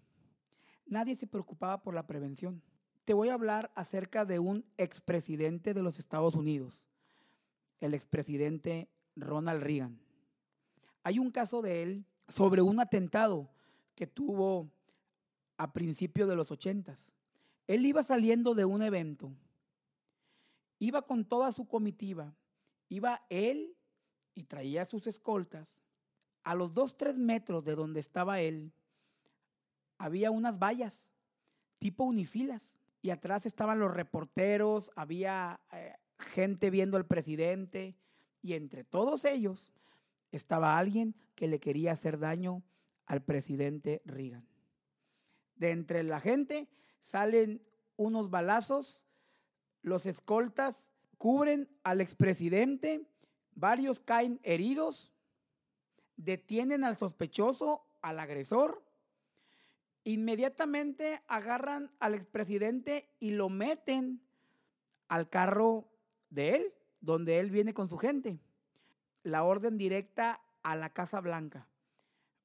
Nadie 0.86 1.16
se 1.16 1.26
preocupaba 1.26 1.82
por 1.82 1.94
la 1.94 2.06
prevención. 2.06 2.62
Te 3.04 3.14
voy 3.14 3.28
a 3.28 3.34
hablar 3.34 3.70
acerca 3.74 4.24
de 4.24 4.38
un 4.38 4.64
expresidente 4.76 5.72
de 5.72 5.82
los 5.82 5.98
Estados 5.98 6.34
Unidos, 6.34 6.84
el 7.80 7.94
expresidente 7.94 8.90
Ronald 9.16 9.62
Reagan. 9.62 9.98
Hay 11.02 11.18
un 11.18 11.30
caso 11.30 11.62
de 11.62 11.82
él 11.82 12.04
sobre 12.28 12.60
un 12.60 12.80
atentado 12.80 13.48
que 13.94 14.06
tuvo 14.06 14.70
a 15.58 15.72
principios 15.72 16.28
de 16.28 16.36
los 16.36 16.50
ochentas. 16.50 17.04
Él 17.66 17.84
iba 17.84 18.02
saliendo 18.02 18.54
de 18.54 18.64
un 18.64 18.82
evento, 18.82 19.30
iba 20.78 21.02
con 21.02 21.24
toda 21.26 21.52
su 21.52 21.66
comitiva, 21.68 22.34
iba 22.88 23.22
él 23.28 23.76
y 24.34 24.44
traía 24.44 24.86
sus 24.86 25.06
escoltas. 25.06 25.82
A 26.44 26.54
los 26.54 26.72
dos, 26.72 26.96
tres 26.96 27.18
metros 27.18 27.64
de 27.64 27.74
donde 27.74 28.00
estaba 28.00 28.40
él, 28.40 28.72
había 29.98 30.30
unas 30.30 30.58
vallas, 30.58 31.10
tipo 31.78 32.04
unifilas, 32.04 32.74
y 33.02 33.10
atrás 33.10 33.44
estaban 33.44 33.78
los 33.78 33.92
reporteros, 33.92 34.90
había 34.96 35.60
eh, 35.72 35.94
gente 36.18 36.70
viendo 36.70 36.96
al 36.96 37.06
presidente, 37.06 37.96
y 38.40 38.54
entre 38.54 38.84
todos 38.84 39.24
ellos 39.24 39.72
estaba 40.32 40.78
alguien 40.78 41.14
que 41.34 41.48
le 41.48 41.58
quería 41.58 41.92
hacer 41.92 42.18
daño 42.18 42.62
al 43.06 43.22
presidente 43.22 44.00
Reagan. 44.04 44.46
De 45.58 45.70
entre 45.70 46.02
la 46.02 46.20
gente 46.20 46.68
salen 47.00 47.62
unos 47.96 48.30
balazos, 48.30 49.04
los 49.82 50.06
escoltas 50.06 50.88
cubren 51.18 51.68
al 51.82 52.00
expresidente, 52.00 53.06
varios 53.54 54.00
caen 54.00 54.40
heridos, 54.42 55.12
detienen 56.16 56.84
al 56.84 56.96
sospechoso, 56.96 57.84
al 58.02 58.20
agresor, 58.20 58.84
inmediatamente 60.04 61.22
agarran 61.26 61.90
al 61.98 62.14
expresidente 62.14 63.08
y 63.18 63.32
lo 63.32 63.48
meten 63.48 64.22
al 65.08 65.28
carro 65.28 65.88
de 66.30 66.56
él, 66.56 66.74
donde 67.00 67.40
él 67.40 67.50
viene 67.50 67.74
con 67.74 67.88
su 67.88 67.98
gente. 67.98 68.38
La 69.22 69.44
orden 69.44 69.76
directa 69.76 70.40
a 70.62 70.76
la 70.76 70.90
Casa 70.90 71.20
Blanca. 71.20 71.66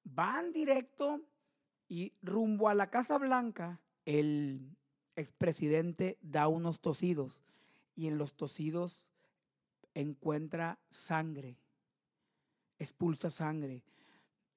Van 0.04 0.52
directo 0.52 1.22
y 1.94 2.12
rumbo 2.24 2.70
a 2.70 2.74
la 2.74 2.90
Casa 2.90 3.20
Blanca, 3.20 3.80
el 4.06 4.76
expresidente 5.16 6.18
da 6.24 6.48
unos 6.48 6.80
tosidos 6.80 7.44
y 7.96 8.08
en 8.08 8.18
los 8.18 8.34
tosidos 8.34 9.08
encuentra 9.94 10.80
sangre, 10.90 11.56
expulsa 12.80 13.30
sangre. 13.30 13.84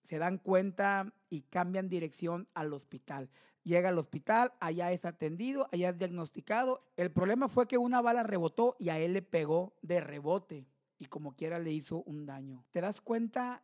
Se 0.00 0.16
dan 0.16 0.38
cuenta 0.38 1.12
y 1.28 1.42
cambian 1.42 1.90
dirección 1.90 2.48
al 2.54 2.72
hospital. 2.72 3.28
Llega 3.64 3.90
al 3.90 3.98
hospital, 3.98 4.54
allá 4.58 4.92
es 4.92 5.04
atendido, 5.04 5.68
allá 5.72 5.90
es 5.90 5.98
diagnosticado. 5.98 6.86
El 6.96 7.12
problema 7.12 7.50
fue 7.50 7.68
que 7.68 7.76
una 7.76 8.00
bala 8.00 8.22
rebotó 8.22 8.76
y 8.78 8.88
a 8.88 8.98
él 8.98 9.12
le 9.12 9.20
pegó 9.20 9.74
de 9.82 10.00
rebote 10.00 10.66
y 10.98 11.04
como 11.04 11.36
quiera 11.36 11.58
le 11.58 11.72
hizo 11.72 12.02
un 12.04 12.24
daño. 12.24 12.64
¿Te 12.70 12.80
das 12.80 13.02
cuenta 13.02 13.62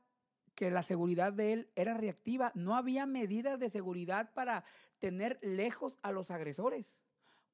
que 0.55 0.71
la 0.71 0.83
seguridad 0.83 1.33
de 1.33 1.53
él 1.53 1.71
era 1.75 1.95
reactiva. 1.95 2.53
No 2.55 2.77
había 2.77 3.07
medidas 3.07 3.59
de 3.59 3.71
seguridad 3.71 4.33
para 4.35 4.65
tener 4.99 5.39
lejos 5.43 5.99
a 6.03 6.13
los 6.13 6.31
agresores. 6.31 6.97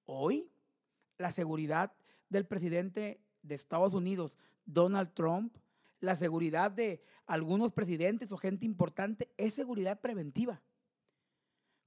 Hoy, 0.04 0.50
la 1.16 1.32
seguridad 1.32 1.92
del 2.28 2.46
presidente 2.46 3.20
de 3.42 3.54
Estados 3.54 3.94
Unidos, 3.94 4.38
Donald 4.64 5.12
Trump, 5.14 5.56
la 6.00 6.16
seguridad 6.16 6.70
de 6.70 7.02
algunos 7.26 7.72
presidentes 7.72 8.32
o 8.32 8.36
gente 8.36 8.66
importante 8.66 9.32
es 9.36 9.54
seguridad 9.54 10.00
preventiva. 10.00 10.62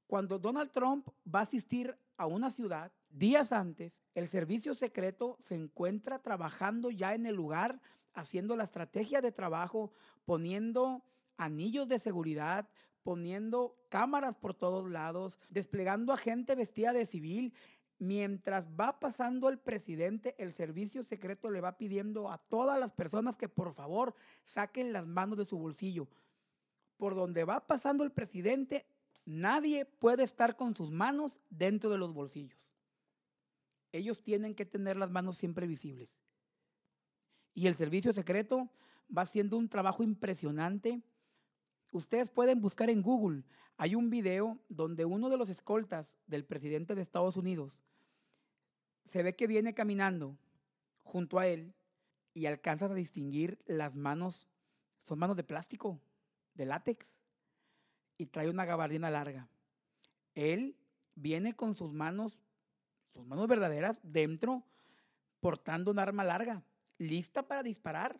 Cuando 0.07 0.39
Donald 0.39 0.71
Trump 0.71 1.07
va 1.33 1.39
a 1.39 1.43
asistir 1.43 1.97
a 2.17 2.25
una 2.25 2.51
ciudad, 2.51 2.91
días 3.09 3.51
antes, 3.51 4.03
el 4.13 4.27
servicio 4.27 4.75
secreto 4.75 5.37
se 5.39 5.55
encuentra 5.55 6.19
trabajando 6.19 6.91
ya 6.91 7.15
en 7.15 7.25
el 7.25 7.35
lugar 7.35 7.81
haciendo 8.13 8.55
la 8.55 8.63
estrategia 8.63 9.21
de 9.21 9.31
trabajo, 9.31 9.91
poniendo 10.25 11.03
anillos 11.37 11.87
de 11.87 11.99
seguridad, 11.99 12.69
poniendo 13.03 13.77
cámaras 13.89 14.35
por 14.35 14.53
todos 14.53 14.89
lados, 14.89 15.39
desplegando 15.49 16.13
a 16.13 16.17
gente 16.17 16.55
vestida 16.55 16.93
de 16.93 17.05
civil. 17.05 17.53
Mientras 17.97 18.67
va 18.67 18.99
pasando 18.99 19.49
el 19.49 19.59
presidente, 19.59 20.35
el 20.39 20.53
servicio 20.53 21.03
secreto 21.03 21.51
le 21.51 21.61
va 21.61 21.77
pidiendo 21.77 22.31
a 22.31 22.39
todas 22.39 22.79
las 22.79 22.91
personas 22.91 23.37
que 23.37 23.47
por 23.47 23.73
favor 23.73 24.15
saquen 24.43 24.91
las 24.91 25.05
manos 25.05 25.37
de 25.37 25.45
su 25.45 25.57
bolsillo. 25.57 26.07
Por 26.97 27.13
donde 27.15 27.43
va 27.43 27.67
pasando 27.67 28.03
el 28.03 28.11
presidente, 28.11 28.85
nadie 29.25 29.85
puede 29.85 30.23
estar 30.23 30.55
con 30.55 30.75
sus 30.75 30.91
manos 30.91 31.41
dentro 31.49 31.91
de 31.91 31.97
los 31.97 32.13
bolsillos. 32.13 32.71
Ellos 33.91 34.23
tienen 34.23 34.55
que 34.55 34.65
tener 34.65 34.97
las 34.97 35.11
manos 35.11 35.37
siempre 35.37 35.67
visibles. 35.67 36.15
Y 37.53 37.67
el 37.67 37.75
servicio 37.75 38.13
secreto 38.13 38.69
va 39.15 39.23
haciendo 39.23 39.57
un 39.57 39.69
trabajo 39.69 40.03
impresionante. 40.03 41.01
Ustedes 41.91 42.29
pueden 42.29 42.61
buscar 42.61 42.89
en 42.89 43.01
Google. 43.01 43.43
Hay 43.77 43.95
un 43.95 44.09
video 44.09 44.59
donde 44.69 45.05
uno 45.05 45.29
de 45.29 45.37
los 45.37 45.49
escoltas 45.49 46.17
del 46.27 46.45
presidente 46.45 46.95
de 46.95 47.01
Estados 47.01 47.35
Unidos 47.35 47.83
se 49.05 49.23
ve 49.23 49.35
que 49.35 49.47
viene 49.47 49.73
caminando 49.73 50.37
junto 51.03 51.39
a 51.39 51.47
él 51.47 51.73
y 52.33 52.45
alcanzas 52.45 52.91
a 52.91 52.95
distinguir 52.95 53.59
las 53.65 53.95
manos, 53.95 54.47
son 55.01 55.19
manos 55.19 55.35
de 55.35 55.43
plástico, 55.43 55.99
de 56.53 56.65
látex, 56.65 57.17
y 58.17 58.27
trae 58.27 58.49
una 58.49 58.63
gabardina 58.63 59.09
larga. 59.09 59.49
Él 60.35 60.77
viene 61.15 61.55
con 61.55 61.75
sus 61.75 61.91
manos, 61.91 62.39
sus 63.11 63.25
manos 63.25 63.47
verdaderas, 63.47 63.99
dentro, 64.03 64.63
portando 65.41 65.91
un 65.91 65.99
arma 65.99 66.23
larga 66.23 66.63
lista 67.01 67.47
para 67.47 67.63
disparar. 67.63 68.19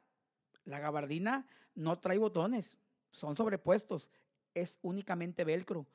La 0.66 0.80
gabardina 0.80 1.46
no 1.76 2.00
trae 2.00 2.18
botones, 2.18 2.78
son 3.12 3.38
sobrepuestos, 3.38 4.12
es 4.54 4.80
únicamente 4.82 5.44
velcro. 5.44 5.86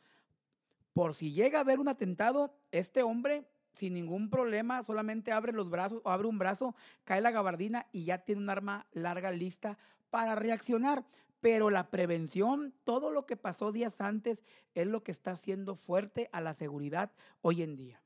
Por 0.93 1.15
si 1.15 1.33
llega 1.33 1.59
a 1.59 1.61
haber 1.63 1.79
un 1.79 1.89
atentado, 1.89 2.57
este 2.71 3.03
hombre 3.03 3.45
sin 3.73 3.93
ningún 3.93 4.31
problema, 4.31 4.83
solamente 4.83 5.33
abre 5.33 5.53
los 5.53 5.69
brazos 5.69 6.01
o 6.05 6.11
abre 6.11 6.29
un 6.29 6.39
brazo, 6.39 6.75
cae 7.05 7.21
la 7.21 7.31
gabardina 7.31 7.87
y 7.93 8.05
ya 8.05 8.19
tiene 8.25 8.41
un 8.41 8.49
arma 8.49 8.87
larga 8.93 9.31
lista 9.31 9.79
para 10.09 10.35
reaccionar. 10.35 11.05
Pero 11.41 11.69
la 11.69 11.91
prevención, 11.91 12.73
todo 12.85 13.11
lo 13.11 13.27
que 13.27 13.37
pasó 13.37 13.73
días 13.73 14.01
antes, 14.01 14.43
es 14.75 14.87
lo 14.87 15.03
que 15.03 15.13
está 15.13 15.33
haciendo 15.33 15.75
fuerte 15.75 16.31
a 16.33 16.41
la 16.41 16.55
seguridad 16.55 17.13
hoy 17.43 17.63
en 17.63 17.77
día. 17.77 18.01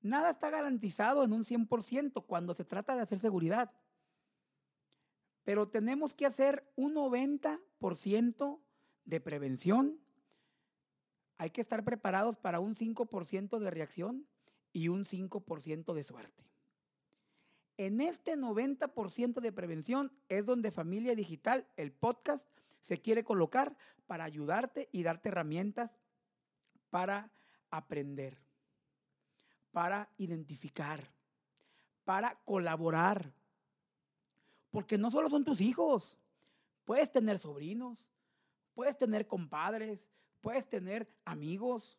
Nada 0.00 0.30
está 0.30 0.50
garantizado 0.50 1.24
en 1.24 1.32
un 1.32 1.44
100% 1.44 2.24
cuando 2.26 2.54
se 2.54 2.64
trata 2.64 2.94
de 2.94 3.02
hacer 3.02 3.18
seguridad. 3.18 3.72
Pero 5.44 5.68
tenemos 5.68 6.14
que 6.14 6.26
hacer 6.26 6.70
un 6.76 6.94
90% 6.94 8.60
de 9.04 9.20
prevención. 9.20 9.98
Hay 11.38 11.50
que 11.50 11.60
estar 11.60 11.84
preparados 11.84 12.36
para 12.36 12.60
un 12.60 12.74
5% 12.74 13.58
de 13.58 13.70
reacción 13.70 14.26
y 14.72 14.88
un 14.88 15.04
5% 15.04 15.94
de 15.94 16.02
suerte. 16.02 16.44
En 17.78 18.00
este 18.00 18.36
90% 18.36 19.40
de 19.40 19.52
prevención 19.52 20.12
es 20.28 20.44
donde 20.44 20.70
Familia 20.70 21.14
Digital, 21.14 21.66
el 21.76 21.92
podcast, 21.92 22.44
se 22.80 23.00
quiere 23.00 23.24
colocar 23.24 23.76
para 24.06 24.24
ayudarte 24.24 24.88
y 24.92 25.02
darte 25.02 25.28
herramientas 25.28 25.96
para 26.90 27.30
aprender, 27.70 28.38
para 29.70 30.08
identificar, 30.18 31.12
para 32.04 32.34
colaborar. 32.44 33.32
Porque 34.70 34.98
no 34.98 35.10
solo 35.10 35.28
son 35.28 35.44
tus 35.44 35.60
hijos, 35.60 36.18
puedes 36.84 37.10
tener 37.10 37.38
sobrinos, 37.38 38.12
puedes 38.74 38.96
tener 38.96 39.26
compadres, 39.26 40.08
puedes 40.40 40.68
tener 40.68 41.08
amigos, 41.24 41.98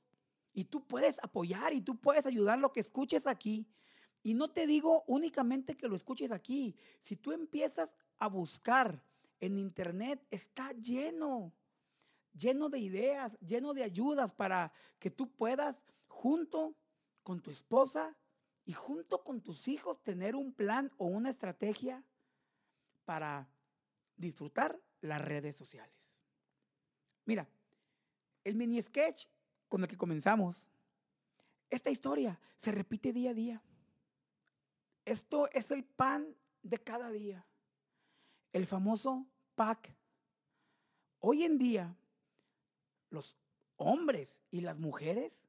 y 0.53 0.65
tú 0.65 0.85
puedes 0.85 1.19
apoyar 1.23 1.73
y 1.73 1.81
tú 1.81 1.95
puedes 1.95 2.25
ayudar 2.25 2.59
lo 2.59 2.71
que 2.71 2.79
escuches 2.79 3.27
aquí. 3.27 3.67
Y 4.23 4.33
no 4.33 4.49
te 4.49 4.67
digo 4.67 5.03
únicamente 5.07 5.77
que 5.77 5.88
lo 5.88 5.95
escuches 5.95 6.31
aquí. 6.31 6.75
Si 7.01 7.15
tú 7.15 7.31
empiezas 7.31 7.89
a 8.17 8.27
buscar 8.27 9.01
en 9.39 9.57
internet, 9.57 10.21
está 10.29 10.73
lleno, 10.73 11.53
lleno 12.33 12.67
de 12.67 12.79
ideas, 12.79 13.38
lleno 13.39 13.73
de 13.73 13.83
ayudas 13.83 14.33
para 14.33 14.73
que 14.99 15.09
tú 15.09 15.31
puedas 15.31 15.81
junto 16.07 16.75
con 17.29 17.41
tu 17.41 17.51
esposa 17.51 18.17
y 18.65 18.74
junto 18.74 19.24
con 19.24 19.39
tus 19.41 19.67
hijos 19.67 20.01
tener 20.01 20.36
un 20.36 20.51
plan 20.51 20.91
o 20.98 21.05
una 21.05 21.29
estrategia 21.29 22.03
para 23.05 23.48
disfrutar 24.17 24.81
las 25.01 25.21
redes 25.21 25.55
sociales. 25.55 26.12
Mira, 27.25 27.48
el 28.43 28.55
mini 28.55 28.81
sketch 28.81 29.27
con 29.67 29.83
el 29.83 29.88
que 29.88 29.95
comenzamos, 29.95 30.67
esta 31.69 31.91
historia 31.91 32.39
se 32.57 32.71
repite 32.71 33.13
día 33.13 33.29
a 33.29 33.36
día. 33.36 33.62
Esto 35.05 35.51
es 35.51 35.69
el 35.69 35.83
pan 35.83 36.36
de 36.63 36.79
cada 36.79 37.12
día. 37.12 37.45
El 38.53 38.65
famoso 38.65 39.27
pack. 39.53 39.95
Hoy 41.19 41.43
en 41.43 41.59
día, 41.59 41.95
los 43.12 43.38
hombres 43.77 44.41
y 44.50 44.62
las 44.62 44.79
mujeres 44.79 45.45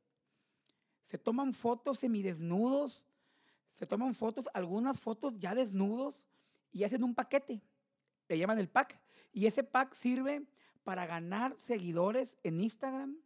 se 1.10 1.18
toman 1.18 1.52
fotos 1.52 1.98
semidesnudos, 1.98 3.04
se 3.74 3.84
toman 3.84 4.14
fotos, 4.14 4.48
algunas 4.54 5.00
fotos 5.00 5.36
ya 5.40 5.56
desnudos 5.56 6.28
y 6.70 6.84
hacen 6.84 7.02
un 7.02 7.16
paquete. 7.16 7.60
Le 8.28 8.38
llaman 8.38 8.60
el 8.60 8.68
pack. 8.68 8.96
Y 9.32 9.46
ese 9.46 9.64
pack 9.64 9.94
sirve 9.94 10.46
para 10.84 11.06
ganar 11.06 11.56
seguidores 11.58 12.36
en 12.44 12.60
Instagram, 12.60 13.16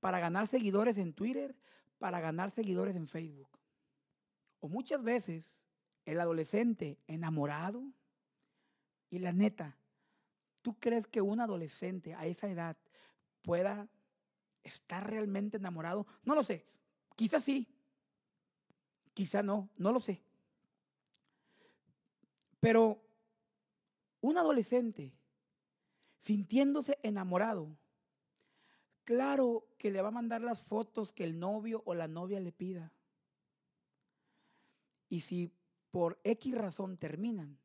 para 0.00 0.20
ganar 0.20 0.46
seguidores 0.46 0.96
en 0.96 1.12
Twitter, 1.12 1.54
para 1.98 2.18
ganar 2.18 2.50
seguidores 2.50 2.96
en 2.96 3.06
Facebook. 3.06 3.50
O 4.60 4.68
muchas 4.70 5.02
veces 5.02 5.54
el 6.06 6.20
adolescente 6.20 6.98
enamorado 7.06 7.84
y 9.10 9.18
la 9.18 9.34
neta, 9.34 9.76
¿tú 10.62 10.78
crees 10.78 11.06
que 11.06 11.20
un 11.20 11.40
adolescente 11.40 12.14
a 12.14 12.24
esa 12.24 12.48
edad 12.48 12.78
pueda 13.42 13.86
estar 14.62 15.10
realmente 15.10 15.58
enamorado? 15.58 16.06
No 16.24 16.34
lo 16.34 16.42
sé, 16.42 16.64
quizás 17.16 17.44
sí, 17.44 17.66
quizá 19.12 19.42
no, 19.42 19.70
no 19.76 19.92
lo 19.92 20.00
sé. 20.00 20.22
Pero 22.60 23.00
un 24.20 24.38
adolescente 24.38 25.12
sintiéndose 26.16 26.98
enamorado 27.02 27.76
Claro 29.04 29.68
que 29.76 29.90
le 29.90 30.00
va 30.00 30.08
a 30.08 30.12
mandar 30.12 30.40
las 30.40 30.60
fotos 30.66 31.12
que 31.12 31.24
el 31.24 31.38
novio 31.38 31.82
o 31.84 31.94
la 31.94 32.08
novia 32.08 32.40
le 32.40 32.52
pida. 32.52 32.92
Y 35.10 35.20
si 35.20 35.52
por 35.90 36.18
X 36.24 36.54
razón 36.54 36.96
terminan, 36.96 37.58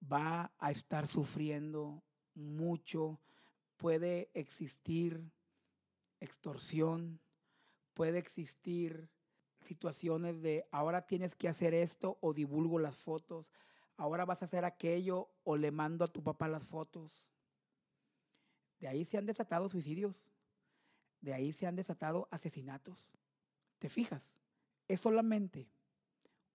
va 0.00 0.52
a 0.58 0.70
estar 0.70 1.06
sufriendo 1.06 2.02
mucho, 2.34 3.18
puede 3.78 4.30
existir 4.34 5.32
extorsión, 6.20 7.18
puede 7.94 8.18
existir 8.18 9.08
situaciones 9.60 10.40
de 10.42 10.66
ahora 10.70 11.06
tienes 11.06 11.34
que 11.34 11.48
hacer 11.48 11.74
esto 11.74 12.18
o 12.20 12.32
divulgo 12.32 12.78
las 12.78 12.96
fotos, 12.96 13.52
ahora 13.96 14.24
vas 14.24 14.42
a 14.42 14.46
hacer 14.46 14.64
aquello 14.64 15.28
o 15.44 15.56
le 15.56 15.70
mando 15.70 16.04
a 16.04 16.08
tu 16.08 16.22
papá 16.22 16.48
las 16.48 16.66
fotos. 16.66 17.30
De 18.78 18.88
ahí 18.88 19.04
se 19.04 19.18
han 19.18 19.26
desatado 19.26 19.68
suicidios. 19.68 20.26
De 21.20 21.34
ahí 21.34 21.52
se 21.52 21.66
han 21.66 21.76
desatado 21.76 22.28
asesinatos. 22.30 23.12
¿Te 23.78 23.88
fijas? 23.88 24.34
Es 24.88 25.00
solamente 25.00 25.68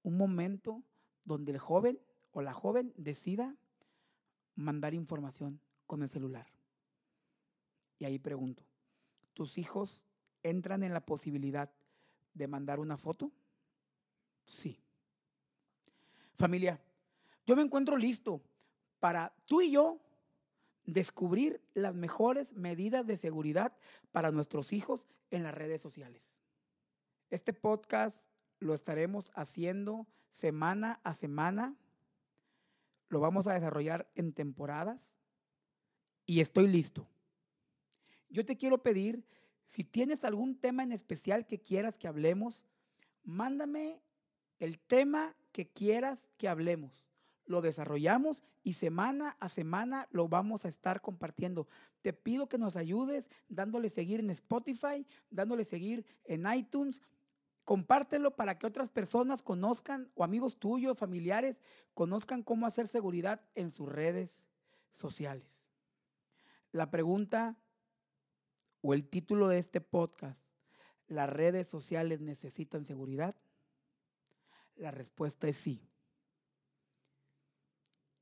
un 0.01 0.17
momento 0.17 0.83
donde 1.23 1.51
el 1.51 1.59
joven 1.59 1.99
o 2.31 2.41
la 2.41 2.53
joven 2.53 2.93
decida 2.97 3.55
mandar 4.55 4.93
información 4.93 5.61
con 5.85 6.01
el 6.01 6.09
celular. 6.09 6.47
Y 7.99 8.05
ahí 8.05 8.19
pregunto, 8.19 8.63
¿tus 9.33 9.57
hijos 9.57 10.03
entran 10.49 10.83
en 10.83 10.93
la 10.93 11.05
posibilidad 11.05 11.71
de 12.33 12.47
mandar 12.47 12.79
una 12.79 12.97
foto? 12.97 13.31
Sí. 14.45 14.79
Familia, 16.35 16.79
yo 17.45 17.55
me 17.55 17.63
encuentro 17.63 17.97
listo 17.97 18.41
para 18.99 19.33
tú 19.45 19.61
y 19.61 19.71
yo 19.71 19.99
descubrir 20.85 21.61
las 21.73 21.95
mejores 21.95 22.53
medidas 22.53 23.07
de 23.07 23.17
seguridad 23.17 23.75
para 24.11 24.31
nuestros 24.31 24.71
hijos 24.71 25.07
en 25.31 25.43
las 25.43 25.53
redes 25.53 25.81
sociales. 25.81 26.31
Este 27.29 27.53
podcast 27.53 28.25
lo 28.59 28.73
estaremos 28.73 29.31
haciendo 29.35 30.07
semana 30.31 30.99
a 31.03 31.13
semana. 31.13 31.75
Lo 33.09 33.19
vamos 33.19 33.47
a 33.47 33.53
desarrollar 33.53 34.09
en 34.15 34.33
temporadas 34.33 34.99
y 36.25 36.41
estoy 36.41 36.67
listo. 36.67 37.07
Yo 38.29 38.45
te 38.45 38.57
quiero 38.57 38.81
pedir, 38.83 39.23
si 39.67 39.83
tienes 39.83 40.23
algún 40.23 40.57
tema 40.57 40.83
en 40.83 40.91
especial 40.91 41.45
que 41.45 41.59
quieras 41.59 41.97
que 41.97 42.07
hablemos, 42.07 42.65
mándame 43.23 44.01
el 44.59 44.79
tema 44.79 45.35
que 45.51 45.67
quieras 45.67 46.19
que 46.37 46.47
hablemos 46.47 47.05
lo 47.45 47.61
desarrollamos 47.61 48.43
y 48.63 48.73
semana 48.73 49.37
a 49.39 49.49
semana 49.49 50.07
lo 50.11 50.27
vamos 50.27 50.65
a 50.65 50.69
estar 50.69 51.01
compartiendo. 51.01 51.67
Te 52.01 52.13
pido 52.13 52.47
que 52.47 52.57
nos 52.57 52.75
ayudes 52.75 53.29
dándole 53.47 53.89
seguir 53.89 54.19
en 54.19 54.29
Spotify, 54.29 55.05
dándole 55.29 55.63
seguir 55.63 56.05
en 56.25 56.51
iTunes. 56.51 57.01
Compártelo 57.63 58.35
para 58.35 58.57
que 58.57 58.67
otras 58.67 58.89
personas 58.89 59.41
conozcan, 59.41 60.11
o 60.15 60.23
amigos 60.23 60.57
tuyos, 60.57 60.97
familiares, 60.97 61.59
conozcan 61.93 62.43
cómo 62.43 62.65
hacer 62.65 62.87
seguridad 62.87 63.41
en 63.55 63.71
sus 63.71 63.89
redes 63.89 64.39
sociales. 64.91 65.63
La 66.71 66.91
pregunta 66.91 67.55
o 68.85 68.93
el 68.93 69.07
título 69.07 69.47
de 69.47 69.59
este 69.59 69.81
podcast, 69.81 70.43
¿las 71.07 71.29
redes 71.29 71.67
sociales 71.67 72.21
necesitan 72.21 72.85
seguridad? 72.85 73.35
La 74.75 74.91
respuesta 74.91 75.47
es 75.47 75.57
sí 75.57 75.81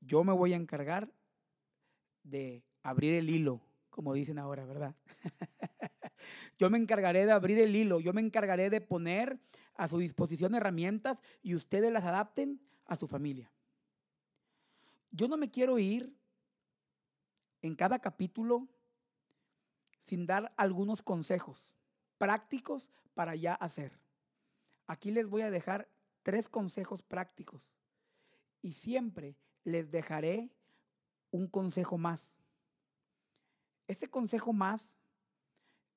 yo 0.06 0.24
me 0.24 0.32
voy 0.32 0.52
a 0.52 0.56
encargar 0.56 1.10
de 2.22 2.62
abrir 2.82 3.14
el 3.14 3.30
hilo, 3.30 3.60
como 3.90 4.14
dicen 4.14 4.38
ahora, 4.38 4.64
¿verdad? 4.64 4.94
yo 6.58 6.70
me 6.70 6.78
encargaré 6.78 7.26
de 7.26 7.32
abrir 7.32 7.58
el 7.58 7.74
hilo, 7.74 8.00
yo 8.00 8.12
me 8.12 8.20
encargaré 8.20 8.70
de 8.70 8.80
poner 8.80 9.38
a 9.74 9.88
su 9.88 9.98
disposición 9.98 10.54
herramientas 10.54 11.18
y 11.42 11.54
ustedes 11.54 11.92
las 11.92 12.04
adapten 12.04 12.60
a 12.86 12.96
su 12.96 13.08
familia. 13.08 13.50
Yo 15.10 15.28
no 15.28 15.36
me 15.36 15.50
quiero 15.50 15.78
ir 15.78 16.14
en 17.62 17.74
cada 17.76 17.98
capítulo 17.98 18.68
sin 20.04 20.26
dar 20.26 20.52
algunos 20.56 21.02
consejos 21.02 21.74
prácticos 22.18 22.90
para 23.14 23.34
ya 23.34 23.54
hacer. 23.54 23.98
Aquí 24.86 25.10
les 25.10 25.26
voy 25.26 25.42
a 25.42 25.50
dejar 25.50 25.88
tres 26.22 26.48
consejos 26.48 27.02
prácticos 27.02 27.62
y 28.62 28.72
siempre 28.72 29.36
les 29.64 29.90
dejaré 29.90 30.50
un 31.30 31.48
consejo 31.48 31.98
más. 31.98 32.36
Ese 33.86 34.08
consejo 34.08 34.52
más 34.52 34.98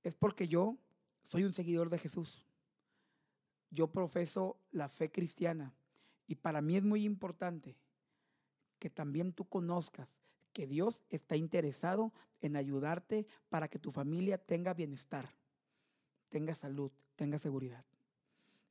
es 0.04 0.16
porque 0.16 0.48
yo 0.48 0.78
soy 1.24 1.44
un 1.44 1.54
seguidor 1.54 1.90
de 1.90 2.00
Jesús. 2.00 2.44
yo 3.70 3.92
profeso 3.92 4.58
la 4.72 4.88
fe 4.88 5.12
cristiana 5.12 5.74
y 6.26 6.36
para 6.36 6.62
mí 6.62 6.78
es 6.78 6.84
muy 6.84 7.04
importante 7.04 7.78
que 8.80 8.90
también 8.90 9.34
tú 9.34 9.44
conozcas 9.48 10.08
que 10.58 10.66
Dios 10.66 11.04
está 11.12 11.36
interesado 11.36 12.12
en 12.42 12.56
ayudarte 12.56 13.28
para 13.48 13.68
que 13.68 13.78
tu 13.78 13.92
familia 13.92 14.40
tenga 14.40 14.74
bienestar, 14.74 15.30
tenga 16.30 16.56
salud, 16.56 16.92
tenga 17.16 17.38
seguridad. 17.38 17.86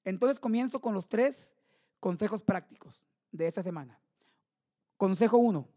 Entonces 0.02 0.40
comienzo 0.40 0.80
con 0.80 0.94
los 0.94 1.08
tres 1.08 1.52
consejos 2.00 2.42
prácticos 2.42 3.04
de 3.30 3.46
esta 3.46 3.62
semana. 3.62 4.00
Consejo 4.96 5.36
uno, 5.36 5.68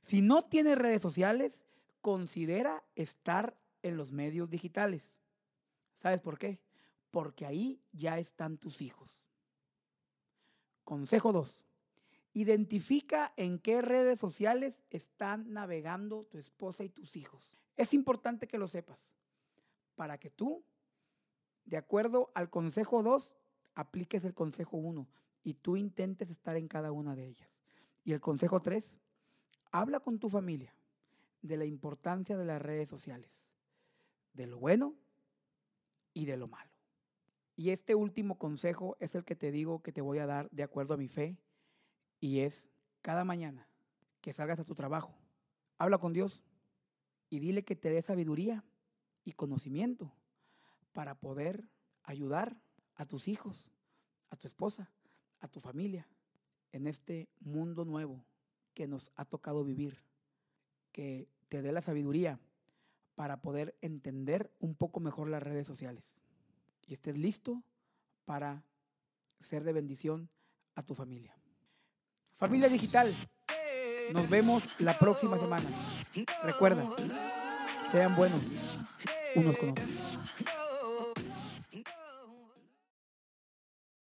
si 0.00 0.22
no 0.22 0.40
tienes 0.40 0.78
redes 0.78 1.02
sociales, 1.02 1.62
considera 2.00 2.82
estar 2.94 3.54
en 3.82 3.98
los 3.98 4.12
medios 4.12 4.48
digitales. 4.48 5.12
¿Sabes 5.98 6.22
por 6.22 6.38
qué? 6.38 6.58
Porque 7.10 7.44
ahí 7.44 7.82
ya 7.92 8.18
están 8.18 8.56
tus 8.56 8.80
hijos. 8.80 9.20
Consejo 10.84 11.32
2. 11.34 11.62
Identifica 12.36 13.32
en 13.36 13.60
qué 13.60 13.80
redes 13.80 14.18
sociales 14.18 14.82
están 14.90 15.52
navegando 15.52 16.24
tu 16.24 16.36
esposa 16.38 16.82
y 16.82 16.88
tus 16.88 17.16
hijos. 17.16 17.54
Es 17.76 17.94
importante 17.94 18.48
que 18.48 18.58
lo 18.58 18.66
sepas 18.66 19.14
para 19.94 20.18
que 20.18 20.30
tú, 20.30 20.64
de 21.64 21.76
acuerdo 21.76 22.32
al 22.34 22.50
consejo 22.50 23.04
2, 23.04 23.36
apliques 23.76 24.24
el 24.24 24.34
consejo 24.34 24.76
1 24.76 25.08
y 25.44 25.54
tú 25.54 25.76
intentes 25.76 26.28
estar 26.28 26.56
en 26.56 26.66
cada 26.66 26.90
una 26.90 27.14
de 27.14 27.28
ellas. 27.28 27.48
Y 28.02 28.12
el 28.12 28.20
consejo 28.20 28.60
3, 28.60 28.98
habla 29.70 30.00
con 30.00 30.18
tu 30.18 30.28
familia 30.28 30.74
de 31.40 31.56
la 31.56 31.66
importancia 31.66 32.36
de 32.36 32.44
las 32.44 32.60
redes 32.60 32.88
sociales, 32.88 33.44
de 34.32 34.48
lo 34.48 34.58
bueno 34.58 34.96
y 36.12 36.24
de 36.24 36.36
lo 36.36 36.48
malo. 36.48 36.72
Y 37.54 37.70
este 37.70 37.94
último 37.94 38.38
consejo 38.38 38.96
es 38.98 39.14
el 39.14 39.24
que 39.24 39.36
te 39.36 39.52
digo 39.52 39.82
que 39.82 39.92
te 39.92 40.00
voy 40.00 40.18
a 40.18 40.26
dar 40.26 40.50
de 40.50 40.64
acuerdo 40.64 40.94
a 40.94 40.96
mi 40.96 41.06
fe 41.06 41.38
y 42.24 42.40
es 42.40 42.66
cada 43.02 43.22
mañana 43.22 43.68
que 44.22 44.32
salgas 44.32 44.58
a 44.58 44.64
tu 44.64 44.74
trabajo, 44.74 45.14
habla 45.76 45.98
con 45.98 46.14
Dios 46.14 46.42
y 47.28 47.38
dile 47.38 47.64
que 47.64 47.76
te 47.76 47.90
dé 47.90 48.00
sabiduría 48.00 48.64
y 49.26 49.32
conocimiento 49.32 50.10
para 50.94 51.16
poder 51.16 51.68
ayudar 52.02 52.56
a 52.94 53.04
tus 53.04 53.28
hijos, 53.28 53.70
a 54.30 54.36
tu 54.36 54.46
esposa, 54.46 54.90
a 55.40 55.48
tu 55.48 55.60
familia 55.60 56.08
en 56.72 56.86
este 56.86 57.28
mundo 57.40 57.84
nuevo 57.84 58.24
que 58.72 58.86
nos 58.86 59.12
ha 59.16 59.26
tocado 59.26 59.62
vivir. 59.62 60.02
Que 60.92 61.28
te 61.50 61.60
dé 61.60 61.72
la 61.72 61.82
sabiduría 61.82 62.40
para 63.16 63.42
poder 63.42 63.76
entender 63.82 64.50
un 64.60 64.74
poco 64.74 64.98
mejor 64.98 65.28
las 65.28 65.42
redes 65.42 65.66
sociales 65.66 66.16
y 66.86 66.94
estés 66.94 67.18
listo 67.18 67.62
para 68.24 68.64
ser 69.40 69.62
de 69.62 69.74
bendición 69.74 70.30
a 70.74 70.82
tu 70.82 70.94
familia. 70.94 71.36
Familia 72.36 72.68
digital, 72.68 73.14
nos 74.12 74.28
vemos 74.28 74.64
la 74.78 74.98
próxima 74.98 75.38
semana. 75.38 75.64
Recuerda, 76.42 76.84
sean 77.92 78.16
buenos 78.16 78.40
unos 79.36 79.56
con 79.56 79.70
otros. 79.70 79.88